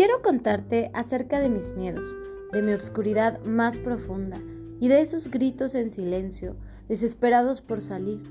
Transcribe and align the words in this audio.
Quiero 0.00 0.22
contarte 0.22 0.90
acerca 0.94 1.40
de 1.40 1.50
mis 1.50 1.72
miedos, 1.72 2.08
de 2.52 2.62
mi 2.62 2.72
obscuridad 2.72 3.38
más 3.44 3.78
profunda 3.78 4.40
y 4.80 4.88
de 4.88 5.02
esos 5.02 5.30
gritos 5.30 5.74
en 5.74 5.90
silencio, 5.90 6.56
desesperados 6.88 7.60
por 7.60 7.82
salir, 7.82 8.22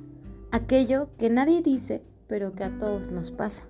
aquello 0.50 1.12
que 1.20 1.30
nadie 1.30 1.62
dice, 1.62 2.02
pero 2.26 2.56
que 2.56 2.64
a 2.64 2.76
todos 2.80 3.12
nos 3.12 3.32
pasa. 3.32 3.68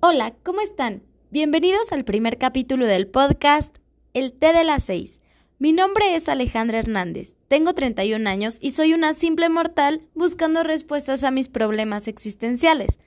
Hola, 0.00 0.34
¿cómo 0.42 0.62
están? 0.62 1.02
Bienvenidos 1.30 1.92
al 1.92 2.06
primer 2.06 2.38
capítulo 2.38 2.86
del 2.86 3.06
podcast 3.06 3.76
El 4.14 4.32
té 4.32 4.54
de 4.54 4.64
las 4.64 4.84
seis. 4.84 5.21
Mi 5.62 5.72
nombre 5.72 6.16
es 6.16 6.28
Alejandra 6.28 6.80
Hernández, 6.80 7.36
tengo 7.46 7.72
31 7.72 8.28
años 8.28 8.58
y 8.60 8.72
soy 8.72 8.94
una 8.94 9.14
simple 9.14 9.48
mortal 9.48 10.02
buscando 10.12 10.64
respuestas 10.64 11.22
a 11.22 11.30
mis 11.30 11.48
problemas 11.48 12.08
existenciales. 12.08 12.98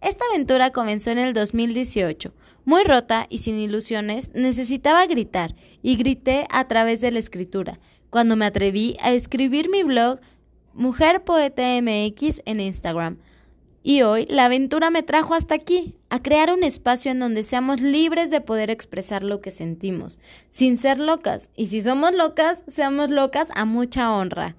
Esta 0.00 0.24
aventura 0.26 0.70
comenzó 0.70 1.10
en 1.10 1.18
el 1.18 1.32
2018. 1.34 2.32
Muy 2.64 2.84
rota 2.84 3.26
y 3.28 3.38
sin 3.38 3.58
ilusiones, 3.58 4.30
necesitaba 4.34 5.04
gritar, 5.06 5.56
y 5.82 5.96
grité 5.96 6.46
a 6.50 6.68
través 6.68 7.00
de 7.00 7.10
la 7.10 7.18
escritura, 7.18 7.80
cuando 8.08 8.36
me 8.36 8.46
atreví 8.46 8.96
a 9.00 9.10
escribir 9.10 9.68
mi 9.68 9.82
blog 9.82 10.20
Mujer 10.72 11.24
Poeta 11.24 11.64
MX 11.82 12.42
en 12.44 12.60
Instagram. 12.60 13.18
Y 13.82 14.02
hoy 14.02 14.26
la 14.28 14.44
aventura 14.44 14.90
me 14.90 15.02
trajo 15.02 15.34
hasta 15.34 15.54
aquí, 15.54 15.96
a 16.10 16.22
crear 16.22 16.52
un 16.52 16.64
espacio 16.64 17.10
en 17.10 17.18
donde 17.18 17.44
seamos 17.44 17.80
libres 17.80 18.30
de 18.30 18.42
poder 18.42 18.70
expresar 18.70 19.22
lo 19.22 19.40
que 19.40 19.50
sentimos, 19.50 20.20
sin 20.50 20.76
ser 20.76 20.98
locas. 20.98 21.50
Y 21.56 21.66
si 21.66 21.80
somos 21.80 22.12
locas, 22.12 22.62
seamos 22.68 23.10
locas 23.10 23.48
a 23.54 23.64
mucha 23.64 24.12
honra. 24.12 24.54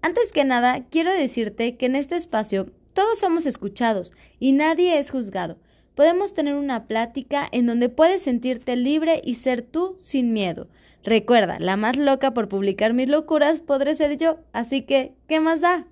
Antes 0.00 0.30
que 0.30 0.44
nada, 0.44 0.84
quiero 0.90 1.12
decirte 1.12 1.76
que 1.76 1.86
en 1.86 1.96
este 1.96 2.14
espacio 2.14 2.70
todos 2.94 3.18
somos 3.18 3.46
escuchados 3.46 4.12
y 4.38 4.52
nadie 4.52 4.98
es 4.98 5.10
juzgado. 5.10 5.58
Podemos 5.96 6.32
tener 6.32 6.54
una 6.54 6.86
plática 6.86 7.48
en 7.50 7.66
donde 7.66 7.88
puedes 7.88 8.22
sentirte 8.22 8.76
libre 8.76 9.20
y 9.24 9.34
ser 9.34 9.62
tú 9.62 9.96
sin 10.00 10.32
miedo. 10.32 10.68
Recuerda, 11.02 11.58
la 11.58 11.76
más 11.76 11.96
loca 11.96 12.32
por 12.32 12.48
publicar 12.48 12.94
mis 12.94 13.08
locuras 13.08 13.60
podré 13.60 13.94
ser 13.96 14.16
yo, 14.16 14.38
así 14.52 14.82
que, 14.82 15.14
¿qué 15.26 15.40
más 15.40 15.60
da? 15.60 15.86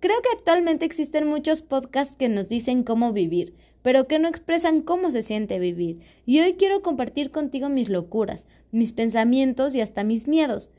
Creo 0.00 0.22
que 0.22 0.28
actualmente 0.32 0.84
existen 0.84 1.26
muchos 1.26 1.60
podcasts 1.60 2.14
que 2.14 2.28
nos 2.28 2.48
dicen 2.48 2.84
cómo 2.84 3.12
vivir, 3.12 3.54
pero 3.82 4.06
que 4.06 4.20
no 4.20 4.28
expresan 4.28 4.82
cómo 4.82 5.10
se 5.10 5.24
siente 5.24 5.58
vivir. 5.58 6.00
Y 6.24 6.40
hoy 6.40 6.54
quiero 6.54 6.82
compartir 6.82 7.32
contigo 7.32 7.68
mis 7.68 7.88
locuras, 7.88 8.46
mis 8.70 8.92
pensamientos 8.92 9.74
y 9.74 9.80
hasta 9.80 10.04
mis 10.04 10.28
miedos. 10.28 10.70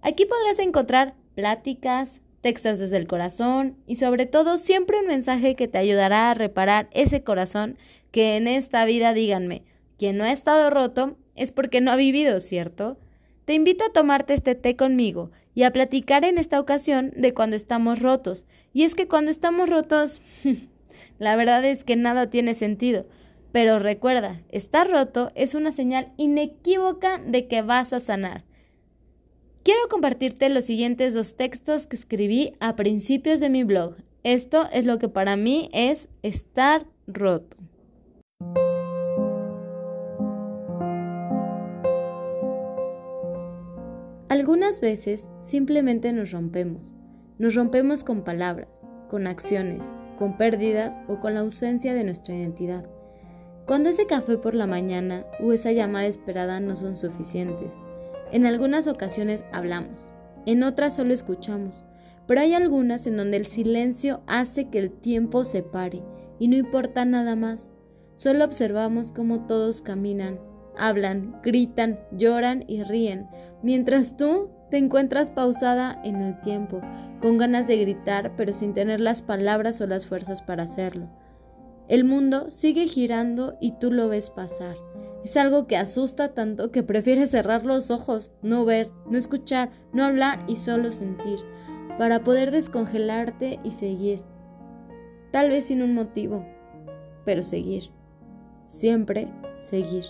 Aquí 0.00 0.26
podrás 0.26 0.60
encontrar 0.60 1.14
pláticas, 1.34 2.20
textos 2.40 2.78
desde 2.78 2.98
el 2.98 3.08
corazón 3.08 3.76
y 3.86 3.96
sobre 3.96 4.26
todo 4.26 4.58
siempre 4.58 5.00
un 5.00 5.06
mensaje 5.06 5.56
que 5.56 5.66
te 5.66 5.78
ayudará 5.78 6.30
a 6.30 6.34
reparar 6.34 6.88
ese 6.92 7.24
corazón 7.24 7.76
que 8.10 8.36
en 8.36 8.46
esta 8.46 8.84
vida 8.84 9.12
díganme, 9.12 9.62
quien 9.98 10.18
no 10.18 10.24
ha 10.24 10.32
estado 10.32 10.70
roto 10.70 11.16
es 11.34 11.50
porque 11.50 11.80
no 11.80 11.90
ha 11.90 11.96
vivido, 11.96 12.38
¿cierto? 12.40 12.98
Te 13.44 13.54
invito 13.54 13.84
a 13.84 13.92
tomarte 13.92 14.34
este 14.34 14.54
té 14.54 14.76
conmigo 14.76 15.30
y 15.54 15.64
a 15.64 15.72
platicar 15.72 16.24
en 16.24 16.38
esta 16.38 16.60
ocasión 16.60 17.12
de 17.16 17.34
cuando 17.34 17.56
estamos 17.56 18.00
rotos. 18.00 18.46
Y 18.72 18.84
es 18.84 18.94
que 18.94 19.08
cuando 19.08 19.30
estamos 19.30 19.68
rotos, 19.68 20.20
la 21.18 21.34
verdad 21.34 21.64
es 21.64 21.82
que 21.82 21.96
nada 21.96 22.30
tiene 22.30 22.54
sentido. 22.54 23.06
Pero 23.50 23.78
recuerda, 23.78 24.40
estar 24.48 24.88
roto 24.88 25.32
es 25.34 25.54
una 25.54 25.72
señal 25.72 26.12
inequívoca 26.16 27.18
de 27.18 27.48
que 27.48 27.62
vas 27.62 27.92
a 27.92 28.00
sanar. 28.00 28.44
Quiero 29.64 29.80
compartirte 29.90 30.48
los 30.48 30.64
siguientes 30.64 31.12
dos 31.12 31.36
textos 31.36 31.86
que 31.86 31.96
escribí 31.96 32.54
a 32.60 32.76
principios 32.76 33.40
de 33.40 33.50
mi 33.50 33.64
blog. 33.64 33.96
Esto 34.24 34.68
es 34.72 34.86
lo 34.86 34.98
que 34.98 35.08
para 35.08 35.36
mí 35.36 35.68
es 35.72 36.08
estar 36.22 36.86
roto. 37.06 37.56
Algunas 44.32 44.80
veces 44.80 45.30
simplemente 45.40 46.10
nos 46.10 46.30
rompemos. 46.30 46.94
Nos 47.38 47.54
rompemos 47.54 48.02
con 48.02 48.24
palabras, 48.24 48.70
con 49.10 49.26
acciones, 49.26 49.84
con 50.16 50.38
pérdidas 50.38 50.98
o 51.06 51.20
con 51.20 51.34
la 51.34 51.40
ausencia 51.40 51.92
de 51.92 52.02
nuestra 52.02 52.34
identidad. 52.34 52.86
Cuando 53.66 53.90
ese 53.90 54.06
café 54.06 54.38
por 54.38 54.54
la 54.54 54.66
mañana 54.66 55.26
o 55.44 55.52
esa 55.52 55.72
llamada 55.72 56.06
esperada 56.06 56.60
no 56.60 56.76
son 56.76 56.96
suficientes. 56.96 57.74
En 58.32 58.46
algunas 58.46 58.86
ocasiones 58.86 59.44
hablamos, 59.52 60.10
en 60.46 60.62
otras 60.62 60.96
solo 60.96 61.12
escuchamos, 61.12 61.84
pero 62.26 62.40
hay 62.40 62.54
algunas 62.54 63.06
en 63.06 63.18
donde 63.18 63.36
el 63.36 63.44
silencio 63.44 64.22
hace 64.26 64.70
que 64.70 64.78
el 64.78 64.92
tiempo 64.92 65.44
se 65.44 65.62
pare 65.62 66.02
y 66.38 66.48
no 66.48 66.56
importa 66.56 67.04
nada 67.04 67.36
más. 67.36 67.70
Solo 68.14 68.46
observamos 68.46 69.12
cómo 69.12 69.46
todos 69.46 69.82
caminan 69.82 70.38
hablan, 70.76 71.40
gritan, 71.42 72.00
lloran 72.12 72.64
y 72.66 72.82
ríen, 72.82 73.28
mientras 73.62 74.16
tú 74.16 74.50
te 74.70 74.78
encuentras 74.78 75.30
pausada 75.30 76.00
en 76.02 76.16
el 76.16 76.40
tiempo, 76.40 76.80
con 77.20 77.38
ganas 77.38 77.66
de 77.66 77.76
gritar, 77.76 78.34
pero 78.36 78.52
sin 78.52 78.72
tener 78.72 79.00
las 79.00 79.22
palabras 79.22 79.80
o 79.80 79.86
las 79.86 80.06
fuerzas 80.06 80.42
para 80.42 80.62
hacerlo. 80.62 81.08
El 81.88 82.04
mundo 82.04 82.48
sigue 82.50 82.86
girando 82.86 83.56
y 83.60 83.72
tú 83.72 83.92
lo 83.92 84.08
ves 84.08 84.30
pasar. 84.30 84.76
Es 85.24 85.36
algo 85.36 85.66
que 85.66 85.76
asusta 85.76 86.32
tanto 86.32 86.70
que 86.70 86.82
prefieres 86.82 87.30
cerrar 87.30 87.64
los 87.64 87.90
ojos, 87.90 88.32
no 88.42 88.64
ver, 88.64 88.90
no 89.06 89.18
escuchar, 89.18 89.70
no 89.92 90.04
hablar 90.04 90.42
y 90.48 90.56
solo 90.56 90.90
sentir, 90.90 91.38
para 91.98 92.24
poder 92.24 92.50
descongelarte 92.50 93.60
y 93.62 93.72
seguir. 93.72 94.22
Tal 95.30 95.50
vez 95.50 95.66
sin 95.66 95.82
un 95.82 95.94
motivo, 95.94 96.44
pero 97.24 97.42
seguir. 97.42 97.90
Siempre 98.66 99.28
seguir. 99.58 100.04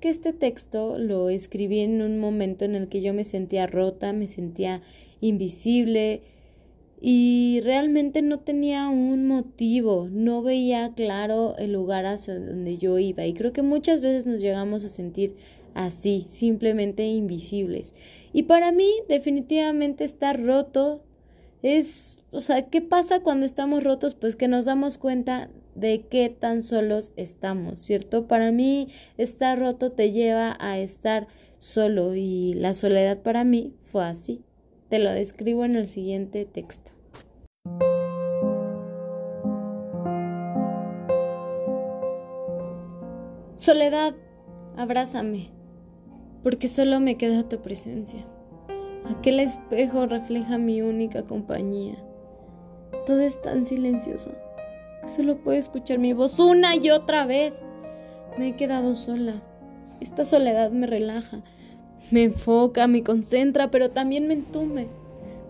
Que 0.00 0.08
este 0.08 0.32
texto 0.32 0.98
lo 0.98 1.28
escribí 1.28 1.80
en 1.80 2.02
un 2.02 2.18
momento 2.18 2.64
en 2.64 2.74
el 2.74 2.88
que 2.88 3.02
yo 3.02 3.14
me 3.14 3.24
sentía 3.24 3.66
rota, 3.66 4.12
me 4.12 4.26
sentía 4.26 4.82
invisible 5.20 6.22
y 7.00 7.60
realmente 7.62 8.20
no 8.20 8.40
tenía 8.40 8.88
un 8.88 9.26
motivo, 9.26 10.08
no 10.10 10.42
veía 10.42 10.92
claro 10.94 11.56
el 11.58 11.72
lugar 11.72 12.06
hacia 12.06 12.38
donde 12.38 12.78
yo 12.78 12.98
iba 12.98 13.26
y 13.26 13.34
creo 13.34 13.52
que 13.52 13.62
muchas 13.62 14.00
veces 14.00 14.26
nos 14.26 14.40
llegamos 14.40 14.84
a 14.84 14.88
sentir 14.88 15.34
así, 15.74 16.26
simplemente 16.28 17.06
invisibles. 17.06 17.94
Y 18.32 18.44
para 18.44 18.72
mí 18.72 18.90
definitivamente 19.08 20.04
estar 20.04 20.42
roto 20.42 21.02
es, 21.62 22.18
o 22.30 22.40
sea, 22.40 22.68
¿qué 22.68 22.80
pasa 22.80 23.20
cuando 23.20 23.46
estamos 23.46 23.84
rotos? 23.84 24.14
Pues 24.14 24.36
que 24.36 24.48
nos 24.48 24.64
damos 24.64 24.98
cuenta 24.98 25.50
de 25.74 26.06
qué 26.10 26.28
tan 26.28 26.62
solos 26.62 27.12
estamos, 27.16 27.78
¿cierto? 27.78 28.26
Para 28.26 28.52
mí 28.52 28.88
estar 29.18 29.58
roto 29.58 29.92
te 29.92 30.12
lleva 30.12 30.56
a 30.58 30.78
estar 30.78 31.28
solo 31.58 32.14
y 32.14 32.54
la 32.54 32.74
soledad 32.74 33.22
para 33.22 33.44
mí 33.44 33.74
fue 33.80 34.04
así. 34.04 34.42
Te 34.88 34.98
lo 34.98 35.10
describo 35.12 35.64
en 35.64 35.76
el 35.76 35.86
siguiente 35.86 36.44
texto. 36.46 36.92
Soledad, 43.54 44.14
abrázame, 44.76 45.50
porque 46.42 46.66
solo 46.66 46.98
me 46.98 47.18
queda 47.18 47.46
tu 47.46 47.60
presencia. 47.60 48.26
Aquel 49.10 49.40
espejo 49.40 50.06
refleja 50.06 50.56
mi 50.56 50.82
única 50.82 51.22
compañía. 51.24 51.96
Todo 53.06 53.20
es 53.20 53.42
tan 53.42 53.66
silencioso 53.66 54.30
que 55.02 55.08
solo 55.08 55.38
puedo 55.38 55.58
escuchar 55.58 55.98
mi 55.98 56.12
voz 56.12 56.38
una 56.38 56.76
y 56.76 56.90
otra 56.90 57.26
vez. 57.26 57.52
Me 58.38 58.48
he 58.48 58.56
quedado 58.56 58.94
sola. 58.94 59.42
Esta 60.00 60.24
soledad 60.24 60.70
me 60.70 60.86
relaja, 60.86 61.42
me 62.12 62.22
enfoca, 62.24 62.86
me 62.86 63.02
concentra, 63.02 63.70
pero 63.70 63.90
también 63.90 64.28
me 64.28 64.34
entume, 64.34 64.86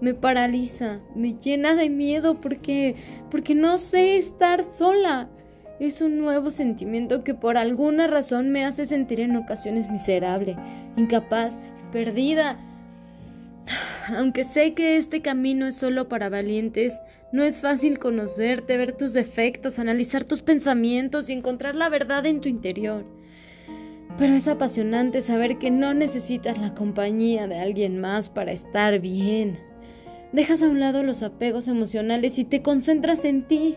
me 0.01 0.15
paraliza, 0.15 1.01
me 1.15 1.35
llena 1.35 1.75
de 1.75 1.91
miedo 1.91 2.41
porque 2.41 2.97
porque 3.31 3.55
no 3.55 3.77
sé 3.77 4.17
estar 4.17 4.65
sola. 4.65 5.29
Es 5.79 6.01
un 6.01 6.19
nuevo 6.19 6.51
sentimiento 6.51 7.25
que 7.25 7.35
por 7.35 7.59
alguna 7.59 8.07
razón 8.07 8.51
me 8.51 8.65
hace 8.65 8.87
sentir 8.87 9.21
en 9.21 9.37
ocasiones 9.37 9.91
miserable, 9.91 10.57
incapaz, 10.97 11.59
perdida, 11.93 12.59
aunque 14.17 14.45
sé 14.45 14.75
que 14.75 14.97
este 14.97 15.23
camino 15.23 15.67
es 15.67 15.77
solo 15.77 16.09
para 16.09 16.29
valientes, 16.29 17.01
no 17.33 17.43
es 17.45 17.61
fácil 17.61 17.99
conocerte, 17.99 18.77
ver 18.77 18.93
tus 18.93 19.13
defectos, 19.13 19.79
analizar 19.79 20.25
tus 20.25 20.43
pensamientos 20.43 21.31
y 21.31 21.33
encontrar 21.33 21.75
la 21.75 21.89
verdad 21.89 22.27
en 22.27 22.41
tu 22.41 22.49
interior. 22.49 23.05
Pero 24.19 24.35
es 24.35 24.49
apasionante 24.49 25.23
saber 25.23 25.59
que 25.59 25.71
no 25.71 25.95
necesitas 25.95 26.59
la 26.59 26.75
compañía 26.75 27.47
de 27.47 27.59
alguien 27.59 28.01
más 28.01 28.29
para 28.29 28.53
estar 28.53 29.01
bien. 29.01 29.59
Dejas 30.33 30.63
a 30.63 30.69
un 30.69 30.81
lado 30.81 31.03
los 31.03 31.23
apegos 31.23 31.69
emocionales 31.69 32.39
y 32.39 32.45
te 32.45 32.63
concentras 32.63 33.25
en 33.25 33.47
ti, 33.47 33.77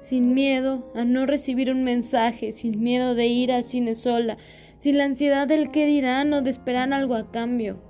sin 0.00 0.34
miedo 0.34 0.90
a 0.94 1.04
no 1.04 1.26
recibir 1.26 1.70
un 1.70 1.84
mensaje, 1.84 2.52
sin 2.52 2.82
miedo 2.82 3.14
de 3.14 3.26
ir 3.26 3.52
al 3.52 3.64
cine 3.64 3.94
sola, 3.94 4.36
sin 4.76 4.98
la 4.98 5.04
ansiedad 5.04 5.46
del 5.46 5.70
qué 5.70 5.86
dirán 5.86 6.32
o 6.32 6.42
de 6.42 6.50
esperar 6.50 6.92
algo 6.92 7.14
a 7.14 7.30
cambio. 7.30 7.87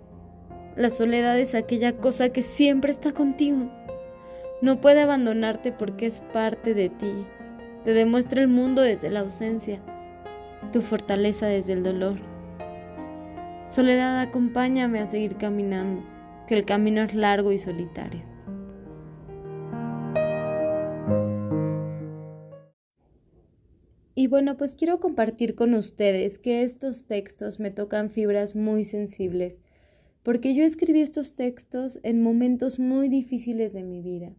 La 0.78 0.90
soledad 0.90 1.36
es 1.40 1.56
aquella 1.56 1.96
cosa 1.96 2.28
que 2.28 2.44
siempre 2.44 2.92
está 2.92 3.10
contigo. 3.12 3.68
No 4.62 4.80
puede 4.80 5.00
abandonarte 5.00 5.72
porque 5.72 6.06
es 6.06 6.20
parte 6.32 6.72
de 6.72 6.88
ti. 6.88 7.26
Te 7.82 7.92
demuestra 7.94 8.42
el 8.42 8.46
mundo 8.46 8.82
desde 8.82 9.10
la 9.10 9.20
ausencia, 9.20 9.80
tu 10.72 10.80
fortaleza 10.82 11.46
desde 11.46 11.72
el 11.72 11.82
dolor. 11.82 12.20
Soledad, 13.66 14.20
acompáñame 14.20 15.00
a 15.00 15.06
seguir 15.06 15.36
caminando, 15.36 16.04
que 16.46 16.56
el 16.56 16.64
camino 16.64 17.02
es 17.02 17.12
largo 17.12 17.50
y 17.50 17.58
solitario. 17.58 18.22
Y 24.14 24.28
bueno, 24.28 24.56
pues 24.56 24.76
quiero 24.76 25.00
compartir 25.00 25.56
con 25.56 25.74
ustedes 25.74 26.38
que 26.38 26.62
estos 26.62 27.06
textos 27.06 27.58
me 27.58 27.72
tocan 27.72 28.10
fibras 28.10 28.54
muy 28.54 28.84
sensibles, 28.84 29.60
porque 30.22 30.54
yo 30.54 30.64
escribí 30.64 31.00
estos 31.00 31.34
textos 31.34 32.00
en 32.02 32.22
momentos 32.22 32.78
muy 32.78 33.08
difíciles 33.08 33.72
de 33.72 33.82
mi 33.82 34.02
vida. 34.02 34.32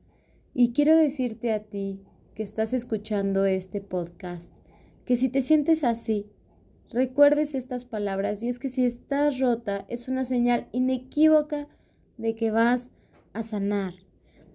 Y 0.54 0.74
quiero 0.74 0.96
decirte 0.96 1.52
a 1.52 1.64
ti 1.64 2.02
que 2.36 2.44
estás 2.44 2.74
escuchando 2.74 3.46
este 3.46 3.82
podcast, 3.82 4.52
que 5.06 5.16
si 5.16 5.30
te 5.30 5.42
sientes 5.42 5.84
así, 5.84 6.28
recuerdes 6.90 7.56
estas 7.56 7.86
palabras 7.86 8.44
y 8.44 8.50
es 8.50 8.60
que 8.60 8.70
si 8.70 8.86
estás 8.86 9.40
rota 9.40 9.86
es 9.90 10.08
una 10.08 10.26
señal 10.26 10.68
inequívoca 10.72 11.68
de 12.18 12.36
que 12.36 12.52
vas 12.52 12.92
a 13.34 13.44
sanar. 13.44 13.94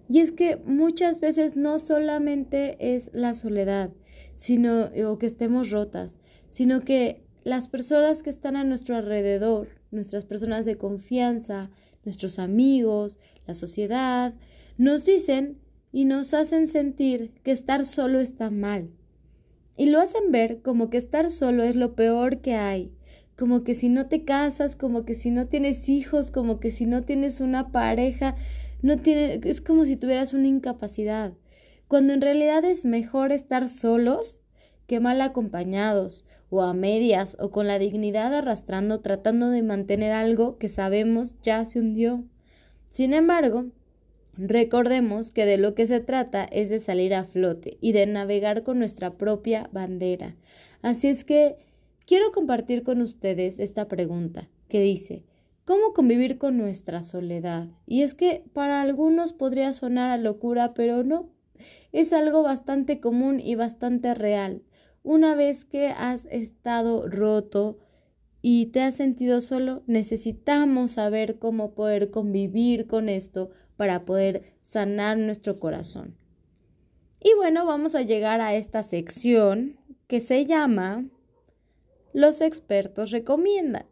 Y 0.07 0.19
es 0.19 0.31
que 0.31 0.57
muchas 0.57 1.19
veces 1.19 1.55
no 1.55 1.79
solamente 1.79 2.77
es 2.95 3.09
la 3.13 3.33
soledad, 3.33 3.91
sino 4.35 4.89
o 5.07 5.17
que 5.17 5.25
estemos 5.25 5.71
rotas, 5.71 6.19
sino 6.49 6.81
que 6.81 7.23
las 7.43 7.67
personas 7.67 8.23
que 8.23 8.29
están 8.29 8.55
a 8.55 8.63
nuestro 8.63 8.95
alrededor, 8.95 9.69
nuestras 9.95 10.25
personas 10.25 10.65
de 10.65 10.77
confianza, 10.77 11.71
nuestros 12.03 12.39
amigos, 12.39 13.19
la 13.47 13.53
sociedad, 13.53 14.33
nos 14.77 15.05
dicen 15.05 15.57
y 15.91 16.05
nos 16.05 16.33
hacen 16.33 16.67
sentir 16.67 17.31
que 17.43 17.51
estar 17.51 17.85
solo 17.85 18.19
está 18.19 18.49
mal. 18.49 18.89
Y 19.77 19.87
lo 19.87 19.99
hacen 19.99 20.31
ver 20.31 20.61
como 20.61 20.89
que 20.89 20.97
estar 20.97 21.31
solo 21.31 21.63
es 21.63 21.75
lo 21.75 21.95
peor 21.95 22.41
que 22.41 22.55
hay, 22.55 22.91
como 23.37 23.63
que 23.63 23.75
si 23.75 23.89
no 23.89 24.07
te 24.07 24.23
casas, 24.23 24.75
como 24.75 25.03
que 25.05 25.15
si 25.15 25.31
no 25.31 25.47
tienes 25.47 25.89
hijos, 25.89 26.31
como 26.31 26.59
que 26.59 26.71
si 26.71 26.85
no 26.85 27.03
tienes 27.03 27.41
una 27.41 27.71
pareja, 27.71 28.35
no 28.81 28.97
tiene, 28.97 29.39
es 29.43 29.61
como 29.61 29.85
si 29.85 29.97
tuvieras 29.97 30.33
una 30.33 30.47
incapacidad 30.47 31.33
cuando 31.87 32.13
en 32.13 32.21
realidad 32.21 32.65
es 32.65 32.85
mejor 32.85 33.31
estar 33.31 33.69
solos 33.69 34.39
que 34.87 34.99
mal 34.99 35.21
acompañados, 35.21 36.25
o 36.49 36.61
a 36.61 36.73
medias, 36.73 37.35
o 37.39 37.51
con 37.51 37.67
la 37.67 37.79
dignidad 37.79 38.33
arrastrando 38.33 39.01
tratando 39.01 39.49
de 39.49 39.63
mantener 39.63 40.11
algo 40.11 40.57
que 40.57 40.69
sabemos 40.69 41.35
ya 41.41 41.65
se 41.65 41.79
hundió. 41.79 42.23
Sin 42.89 43.13
embargo, 43.13 43.65
recordemos 44.37 45.31
que 45.31 45.45
de 45.45 45.57
lo 45.57 45.75
que 45.75 45.85
se 45.85 45.99
trata 45.99 46.45
es 46.45 46.69
de 46.69 46.79
salir 46.79 47.13
a 47.13 47.25
flote 47.25 47.77
y 47.81 47.91
de 47.91 48.05
navegar 48.05 48.63
con 48.63 48.79
nuestra 48.79 49.17
propia 49.17 49.69
bandera. 49.71 50.35
Así 50.81 51.07
es 51.07 51.25
que 51.25 51.57
quiero 52.05 52.31
compartir 52.31 52.83
con 52.83 53.01
ustedes 53.01 53.59
esta 53.59 53.87
pregunta 53.87 54.47
que 54.69 54.81
dice 54.81 55.23
¿Cómo 55.65 55.93
convivir 55.93 56.37
con 56.37 56.57
nuestra 56.57 57.01
soledad? 57.01 57.69
Y 57.87 58.03
es 58.03 58.13
que 58.13 58.43
para 58.53 58.83
algunos 58.83 59.33
podría 59.33 59.73
sonar 59.73 60.11
a 60.11 60.17
locura, 60.17 60.75
pero 60.75 61.03
no 61.03 61.29
es 61.91 62.13
algo 62.13 62.43
bastante 62.43 62.99
común 62.99 63.39
y 63.39 63.55
bastante 63.55 64.13
real. 64.13 64.61
Una 65.05 65.35
vez 65.35 65.65
que 65.65 65.89
has 65.89 66.25
estado 66.31 67.07
roto 67.07 67.77
y 68.41 68.65
te 68.71 68.81
has 68.81 68.95
sentido 68.95 69.39
solo, 69.39 69.83
necesitamos 69.85 70.93
saber 70.93 71.37
cómo 71.37 71.75
poder 71.75 72.09
convivir 72.09 72.87
con 72.87 73.07
esto 73.07 73.51
para 73.77 74.03
poder 74.03 74.55
sanar 74.61 75.19
nuestro 75.19 75.59
corazón. 75.59 76.17
Y 77.21 77.35
bueno, 77.35 77.67
vamos 77.67 77.93
a 77.93 78.01
llegar 78.01 78.41
a 78.41 78.55
esta 78.55 78.81
sección 78.81 79.79
que 80.07 80.21
se 80.21 80.47
llama 80.47 81.05
Los 82.11 82.41
expertos 82.41 83.11
recomiendan. 83.11 83.85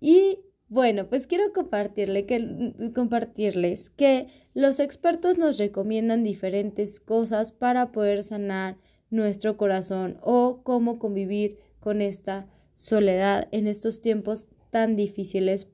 Y 0.00 0.40
bueno, 0.66 1.08
pues 1.08 1.28
quiero 1.28 1.52
compartirle 1.52 2.26
que, 2.26 2.90
compartirles 2.96 3.90
que 3.90 4.26
los 4.54 4.80
expertos 4.80 5.38
nos 5.38 5.56
recomiendan 5.56 6.24
diferentes 6.24 6.98
cosas 6.98 7.52
para 7.52 7.92
poder 7.92 8.24
sanar 8.24 8.76
nuestro 9.10 9.56
corazón 9.56 10.18
o 10.22 10.60
cómo 10.62 10.98
convivir 10.98 11.58
con 11.80 12.00
esta 12.02 12.46
soledad 12.74 13.48
en 13.50 13.66
estos 13.66 14.00
tiempos 14.00 14.46
tan 14.70 14.96
difíciles 14.96 15.66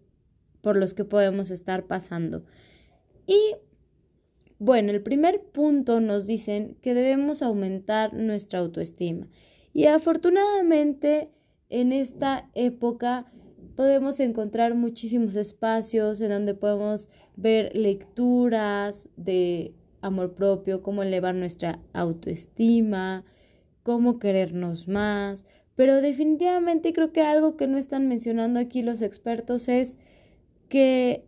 por 0.60 0.76
los 0.76 0.94
que 0.94 1.04
podemos 1.04 1.50
estar 1.50 1.86
pasando. 1.86 2.44
Y 3.26 3.56
bueno, 4.58 4.92
el 4.92 5.02
primer 5.02 5.42
punto 5.42 6.00
nos 6.00 6.26
dicen 6.26 6.76
que 6.80 6.94
debemos 6.94 7.42
aumentar 7.42 8.14
nuestra 8.14 8.60
autoestima. 8.60 9.28
Y 9.72 9.86
afortunadamente 9.86 11.30
en 11.68 11.92
esta 11.92 12.48
época 12.54 13.26
podemos 13.76 14.20
encontrar 14.20 14.74
muchísimos 14.74 15.34
espacios 15.34 16.20
en 16.20 16.30
donde 16.30 16.54
podemos 16.54 17.08
ver 17.36 17.74
lecturas 17.74 19.08
de 19.16 19.74
amor 20.04 20.34
propio, 20.34 20.82
cómo 20.82 21.02
elevar 21.02 21.34
nuestra 21.34 21.80
autoestima, 21.92 23.24
cómo 23.82 24.18
querernos 24.18 24.86
más. 24.86 25.46
Pero 25.76 26.00
definitivamente 26.00 26.92
creo 26.92 27.12
que 27.12 27.22
algo 27.22 27.56
que 27.56 27.66
no 27.66 27.78
están 27.78 28.06
mencionando 28.08 28.60
aquí 28.60 28.82
los 28.82 29.02
expertos 29.02 29.68
es 29.68 29.98
que 30.68 31.24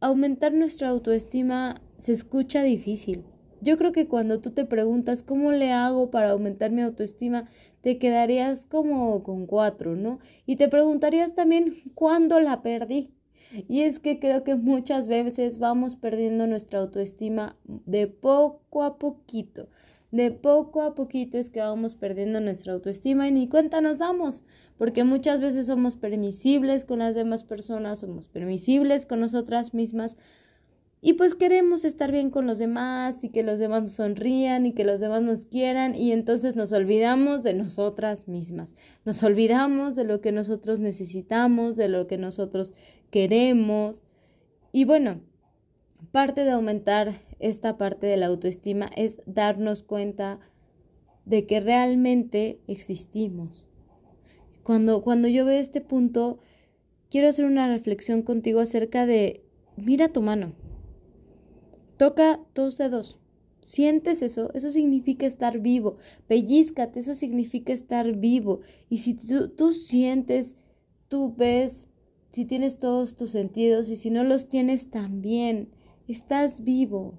aumentar 0.00 0.52
nuestra 0.52 0.88
autoestima 0.88 1.80
se 1.98 2.12
escucha 2.12 2.62
difícil. 2.62 3.24
Yo 3.62 3.76
creo 3.76 3.92
que 3.92 4.08
cuando 4.08 4.40
tú 4.40 4.52
te 4.52 4.64
preguntas 4.64 5.22
cómo 5.22 5.52
le 5.52 5.72
hago 5.72 6.10
para 6.10 6.30
aumentar 6.30 6.70
mi 6.70 6.82
autoestima, 6.82 7.50
te 7.82 7.98
quedarías 7.98 8.64
como 8.66 9.22
con 9.22 9.46
cuatro, 9.46 9.96
¿no? 9.96 10.18
Y 10.46 10.56
te 10.56 10.68
preguntarías 10.68 11.34
también 11.34 11.82
cuándo 11.94 12.40
la 12.40 12.62
perdí. 12.62 13.10
Y 13.68 13.82
es 13.82 13.98
que 13.98 14.18
creo 14.18 14.44
que 14.44 14.54
muchas 14.54 15.08
veces 15.08 15.58
vamos 15.58 15.96
perdiendo 15.96 16.46
nuestra 16.46 16.80
autoestima 16.80 17.56
de 17.64 18.06
poco 18.06 18.82
a 18.82 18.98
poquito. 18.98 19.68
De 20.12 20.30
poco 20.30 20.82
a 20.82 20.94
poquito 20.94 21.38
es 21.38 21.50
que 21.50 21.60
vamos 21.60 21.94
perdiendo 21.94 22.40
nuestra 22.40 22.72
autoestima 22.72 23.28
y 23.28 23.32
ni 23.32 23.48
cuenta 23.48 23.80
nos 23.80 23.98
damos, 23.98 24.44
porque 24.76 25.04
muchas 25.04 25.40
veces 25.40 25.66
somos 25.66 25.96
permisibles 25.96 26.84
con 26.84 26.98
las 26.98 27.14
demás 27.14 27.44
personas, 27.44 28.00
somos 28.00 28.26
permisibles 28.26 29.06
con 29.06 29.20
nosotras 29.20 29.72
mismas, 29.72 30.16
y 31.02 31.14
pues 31.14 31.34
queremos 31.34 31.86
estar 31.86 32.12
bien 32.12 32.28
con 32.28 32.46
los 32.46 32.58
demás 32.58 33.24
y 33.24 33.30
que 33.30 33.42
los 33.42 33.58
demás 33.58 33.82
nos 33.82 33.92
sonrían 33.92 34.66
y 34.66 34.74
que 34.74 34.84
los 34.84 35.00
demás 35.00 35.22
nos 35.22 35.46
quieran 35.46 35.94
y 35.94 36.12
entonces 36.12 36.56
nos 36.56 36.72
olvidamos 36.72 37.42
de 37.42 37.54
nosotras 37.54 38.28
mismas. 38.28 38.76
Nos 39.06 39.22
olvidamos 39.22 39.94
de 39.94 40.04
lo 40.04 40.20
que 40.20 40.30
nosotros 40.30 40.78
necesitamos, 40.78 41.76
de 41.76 41.88
lo 41.88 42.06
que 42.06 42.18
nosotros 42.18 42.74
queremos. 43.10 44.02
Y 44.72 44.84
bueno, 44.84 45.20
parte 46.12 46.44
de 46.44 46.50
aumentar 46.50 47.20
esta 47.38 47.76
parte 47.76 48.06
de 48.06 48.16
la 48.16 48.26
autoestima 48.26 48.90
es 48.96 49.20
darnos 49.26 49.82
cuenta 49.82 50.40
de 51.24 51.46
que 51.46 51.60
realmente 51.60 52.60
existimos. 52.66 53.68
Cuando, 54.62 55.02
cuando 55.02 55.28
yo 55.28 55.44
veo 55.44 55.58
este 55.58 55.80
punto, 55.80 56.38
quiero 57.10 57.28
hacer 57.28 57.44
una 57.44 57.66
reflexión 57.68 58.22
contigo 58.22 58.60
acerca 58.60 59.06
de, 59.06 59.42
mira 59.76 60.08
tu 60.08 60.22
mano 60.22 60.52
Toca 62.00 62.40
tus 62.54 62.78
dedos. 62.78 63.18
Sientes 63.60 64.22
eso, 64.22 64.50
eso 64.54 64.70
significa 64.70 65.26
estar 65.26 65.58
vivo. 65.58 65.98
Pellizcate, 66.28 66.98
eso 66.98 67.14
significa 67.14 67.74
estar 67.74 68.16
vivo. 68.16 68.62
Y 68.88 68.96
si 68.96 69.12
tú, 69.12 69.50
tú, 69.50 69.72
sientes, 69.72 70.56
tú 71.08 71.34
ves, 71.36 71.89
si 72.32 72.44
tienes 72.44 72.78
todos 72.78 73.16
tus 73.16 73.30
sentidos 73.30 73.88
y 73.88 73.96
si 73.96 74.10
no 74.10 74.24
los 74.24 74.48
tienes 74.48 74.90
también, 74.90 75.68
estás 76.06 76.62
vivo. 76.62 77.14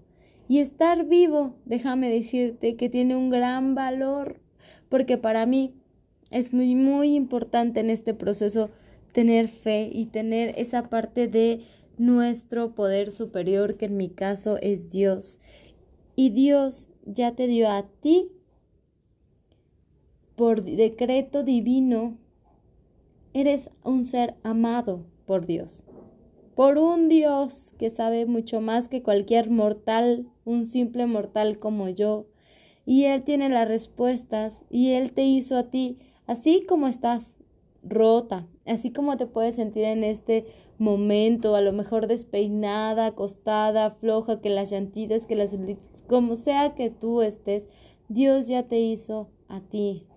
Y 0.47 0.59
estar 0.59 1.05
vivo, 1.05 1.55
déjame 1.65 2.09
decirte 2.09 2.75
que 2.75 2.89
tiene 2.89 3.15
un 3.15 3.29
gran 3.29 3.75
valor, 3.75 4.39
porque 4.89 5.17
para 5.17 5.45
mí 5.45 5.73
es 6.29 6.53
muy, 6.53 6.75
muy 6.75 7.15
importante 7.15 7.79
en 7.79 7.89
este 7.89 8.13
proceso 8.13 8.69
tener 9.11 9.47
fe 9.47 9.89
y 9.91 10.07
tener 10.07 10.53
esa 10.57 10.89
parte 10.89 11.27
de 11.27 11.61
nuestro 11.97 12.73
poder 12.73 13.11
superior, 13.11 13.77
que 13.77 13.85
en 13.85 13.97
mi 13.97 14.09
caso 14.09 14.57
es 14.61 14.89
Dios. 14.91 15.39
Y 16.15 16.29
Dios 16.31 16.89
ya 17.05 17.35
te 17.35 17.47
dio 17.47 17.69
a 17.69 17.83
ti, 18.01 18.29
por 20.35 20.63
decreto 20.63 21.43
divino, 21.43 22.17
eres 23.33 23.71
un 23.83 24.05
ser 24.05 24.35
amado 24.43 25.05
por 25.25 25.45
Dios, 25.45 25.83
por 26.55 26.77
un 26.77 27.07
Dios 27.07 27.73
que 27.77 27.89
sabe 27.89 28.25
mucho 28.25 28.61
más 28.61 28.87
que 28.87 29.01
cualquier 29.01 29.49
mortal, 29.49 30.27
un 30.45 30.65
simple 30.65 31.05
mortal 31.05 31.57
como 31.57 31.89
yo. 31.89 32.25
Y 32.85 33.05
Él 33.05 33.23
tiene 33.23 33.49
las 33.49 33.67
respuestas 33.67 34.65
y 34.69 34.91
Él 34.91 35.11
te 35.13 35.23
hizo 35.23 35.57
a 35.57 35.69
ti, 35.69 35.99
así 36.27 36.65
como 36.67 36.87
estás 36.87 37.37
rota, 37.83 38.47
así 38.65 38.91
como 38.91 39.17
te 39.17 39.27
puedes 39.27 39.55
sentir 39.55 39.85
en 39.85 40.03
este 40.03 40.45
momento, 40.77 41.55
a 41.55 41.61
lo 41.61 41.73
mejor 41.73 42.07
despeinada, 42.07 43.07
acostada, 43.07 43.91
floja, 43.91 44.41
que 44.41 44.49
las 44.49 44.71
llantitas, 44.71 45.25
que 45.25 45.35
las 45.35 45.55
como 46.07 46.35
sea 46.35 46.73
que 46.75 46.89
tú 46.89 47.21
estés, 47.21 47.69
Dios 48.09 48.47
ya 48.47 48.63
te 48.63 48.79
hizo 48.79 49.29
a 49.47 49.61
ti. 49.61 50.07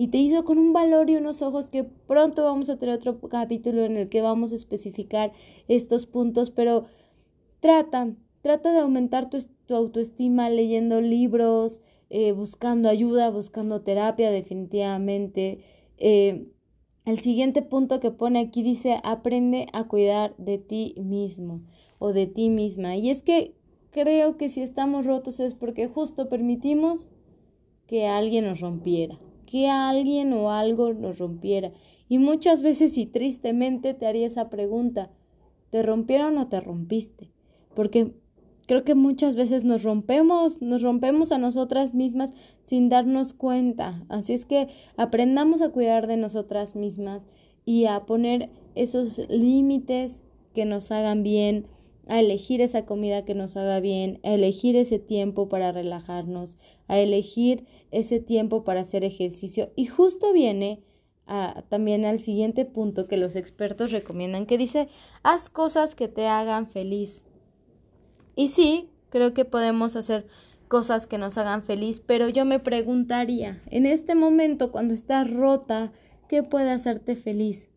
Y 0.00 0.08
te 0.08 0.16
hizo 0.16 0.46
con 0.46 0.56
un 0.56 0.72
valor 0.72 1.10
y 1.10 1.16
unos 1.16 1.42
ojos 1.42 1.70
que 1.70 1.84
pronto 1.84 2.42
vamos 2.42 2.70
a 2.70 2.78
tener 2.78 2.94
otro 2.94 3.20
capítulo 3.20 3.84
en 3.84 3.98
el 3.98 4.08
que 4.08 4.22
vamos 4.22 4.50
a 4.50 4.54
especificar 4.54 5.34
estos 5.68 6.06
puntos, 6.06 6.50
pero 6.50 6.86
trata, 7.60 8.10
trata 8.40 8.72
de 8.72 8.78
aumentar 8.78 9.28
tu, 9.28 9.36
tu 9.66 9.74
autoestima 9.74 10.48
leyendo 10.48 11.02
libros, 11.02 11.82
eh, 12.08 12.32
buscando 12.32 12.88
ayuda, 12.88 13.28
buscando 13.28 13.82
terapia 13.82 14.30
definitivamente. 14.30 15.62
Eh, 15.98 16.46
el 17.04 17.18
siguiente 17.18 17.60
punto 17.60 18.00
que 18.00 18.10
pone 18.10 18.40
aquí 18.40 18.62
dice, 18.62 19.00
aprende 19.04 19.66
a 19.74 19.84
cuidar 19.84 20.34
de 20.38 20.56
ti 20.56 20.94
mismo 20.96 21.60
o 21.98 22.14
de 22.14 22.26
ti 22.26 22.48
misma. 22.48 22.96
Y 22.96 23.10
es 23.10 23.22
que 23.22 23.52
creo 23.90 24.38
que 24.38 24.48
si 24.48 24.62
estamos 24.62 25.04
rotos 25.04 25.40
es 25.40 25.52
porque 25.52 25.88
justo 25.88 26.30
permitimos 26.30 27.10
que 27.86 28.06
alguien 28.06 28.46
nos 28.46 28.60
rompiera, 28.60 29.18
que 29.50 29.68
alguien 29.68 30.32
o 30.32 30.50
algo 30.52 30.92
nos 30.92 31.18
rompiera. 31.18 31.72
Y 32.08 32.18
muchas 32.18 32.62
veces 32.62 32.96
y 32.98 33.06
tristemente 33.06 33.94
te 33.94 34.06
haría 34.06 34.26
esa 34.26 34.48
pregunta, 34.48 35.10
¿te 35.70 35.82
rompieron 35.82 36.38
o 36.38 36.48
te 36.48 36.60
rompiste? 36.60 37.30
Porque 37.74 38.12
Creo 38.70 38.84
que 38.84 38.94
muchas 38.94 39.34
veces 39.34 39.64
nos 39.64 39.82
rompemos, 39.82 40.62
nos 40.62 40.80
rompemos 40.80 41.32
a 41.32 41.38
nosotras 41.38 41.92
mismas 41.92 42.32
sin 42.62 42.88
darnos 42.88 43.34
cuenta. 43.34 44.04
Así 44.08 44.32
es 44.32 44.46
que 44.46 44.68
aprendamos 44.96 45.60
a 45.60 45.70
cuidar 45.70 46.06
de 46.06 46.16
nosotras 46.16 46.76
mismas 46.76 47.26
y 47.64 47.86
a 47.86 48.06
poner 48.06 48.48
esos 48.76 49.18
límites 49.28 50.22
que 50.54 50.66
nos 50.66 50.92
hagan 50.92 51.24
bien, 51.24 51.66
a 52.10 52.18
elegir 52.18 52.60
esa 52.60 52.86
comida 52.86 53.24
que 53.24 53.36
nos 53.36 53.56
haga 53.56 53.78
bien, 53.78 54.18
a 54.24 54.34
elegir 54.34 54.74
ese 54.74 54.98
tiempo 54.98 55.48
para 55.48 55.70
relajarnos, 55.70 56.58
a 56.88 56.98
elegir 56.98 57.66
ese 57.92 58.18
tiempo 58.18 58.64
para 58.64 58.80
hacer 58.80 59.04
ejercicio. 59.04 59.70
Y 59.76 59.86
justo 59.86 60.32
viene 60.32 60.82
también 61.68 62.04
al 62.04 62.18
siguiente 62.18 62.64
punto 62.64 63.06
que 63.06 63.16
los 63.16 63.36
expertos 63.36 63.92
recomiendan, 63.92 64.46
que 64.46 64.58
dice, 64.58 64.88
haz 65.22 65.50
cosas 65.50 65.94
que 65.94 66.08
te 66.08 66.26
hagan 66.26 66.66
feliz. 66.66 67.22
Y 68.34 68.48
sí, 68.48 68.90
creo 69.10 69.32
que 69.32 69.44
podemos 69.44 69.94
hacer 69.94 70.26
cosas 70.66 71.06
que 71.06 71.16
nos 71.16 71.38
hagan 71.38 71.62
feliz, 71.62 72.00
pero 72.00 72.28
yo 72.28 72.44
me 72.44 72.58
preguntaría, 72.58 73.62
en 73.70 73.86
este 73.86 74.16
momento 74.16 74.72
cuando 74.72 74.94
estás 74.94 75.32
rota, 75.32 75.92
¿qué 76.28 76.42
puede 76.42 76.72
hacerte 76.72 77.14
feliz? 77.14 77.68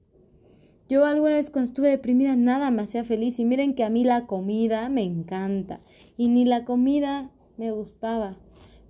Yo 0.94 1.06
alguna 1.06 1.34
vez 1.34 1.50
cuando 1.50 1.70
estuve 1.70 1.90
deprimida 1.90 2.36
nada 2.36 2.70
me 2.70 2.84
hacía 2.84 3.04
feliz 3.04 3.40
y 3.40 3.46
miren 3.46 3.74
que 3.74 3.84
a 3.84 3.90
mí 3.90 4.04
la 4.04 4.28
comida 4.28 4.90
me 4.90 5.02
encanta 5.02 5.82
y 6.18 6.28
ni 6.28 6.46
la 6.46 6.66
comida 6.66 7.32
me 7.58 7.72
gustaba, 7.72 8.38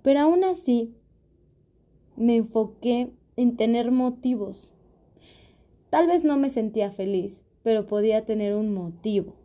pero 0.02 0.20
aún 0.20 0.44
así 0.44 0.92
me 2.14 2.36
enfoqué 2.36 3.10
en 3.36 3.56
tener 3.56 3.90
motivos. 3.90 4.70
Tal 5.88 6.06
vez 6.06 6.24
no 6.24 6.36
me 6.36 6.50
sentía 6.50 6.90
feliz, 6.90 7.42
pero 7.62 7.86
podía 7.86 8.26
tener 8.26 8.54
un 8.54 8.74
motivo 8.74 9.36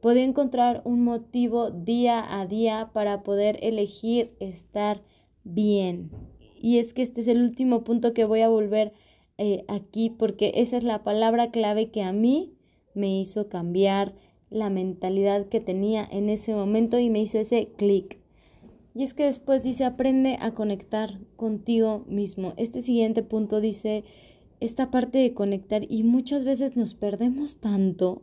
podía 0.00 0.22
encontrar 0.22 0.82
un 0.84 1.02
motivo 1.02 1.72
día 1.72 2.24
a 2.40 2.46
día 2.46 2.90
para 2.92 3.24
poder 3.24 3.58
elegir 3.62 4.30
estar 4.38 5.02
bien. 5.42 6.12
Y 6.60 6.78
es 6.78 6.94
que 6.94 7.02
este 7.02 7.22
es 7.22 7.26
el 7.26 7.42
último 7.42 7.82
punto 7.82 8.14
que 8.14 8.24
voy 8.24 8.42
a 8.42 8.48
volver 8.48 8.92
eh, 9.38 9.64
aquí 9.68 10.10
porque 10.10 10.52
esa 10.56 10.76
es 10.76 10.84
la 10.84 11.04
palabra 11.04 11.50
clave 11.50 11.90
que 11.90 12.02
a 12.02 12.12
mí 12.12 12.54
me 12.94 13.20
hizo 13.20 13.48
cambiar 13.48 14.14
la 14.50 14.70
mentalidad 14.70 15.46
que 15.46 15.60
tenía 15.60 16.06
en 16.10 16.30
ese 16.30 16.54
momento 16.54 16.98
y 16.98 17.10
me 17.10 17.20
hizo 17.20 17.38
ese 17.38 17.68
clic. 17.76 18.18
Y 18.94 19.02
es 19.02 19.12
que 19.12 19.24
después 19.24 19.62
dice, 19.62 19.84
aprende 19.84 20.38
a 20.40 20.54
conectar 20.54 21.20
contigo 21.36 22.04
mismo. 22.08 22.54
Este 22.56 22.80
siguiente 22.80 23.22
punto 23.22 23.60
dice, 23.60 24.04
esta 24.60 24.90
parte 24.90 25.18
de 25.18 25.34
conectar 25.34 25.82
y 25.86 26.02
muchas 26.02 26.46
veces 26.46 26.76
nos 26.76 26.94
perdemos 26.94 27.58
tanto. 27.58 28.22